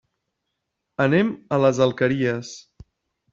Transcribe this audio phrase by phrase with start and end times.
[1.05, 1.29] Anem
[1.59, 2.55] a les Alqueries.